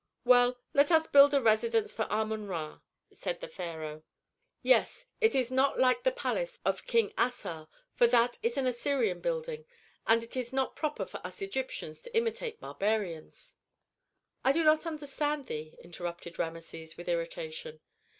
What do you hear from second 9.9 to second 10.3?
and